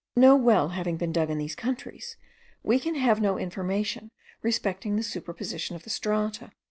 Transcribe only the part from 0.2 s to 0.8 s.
well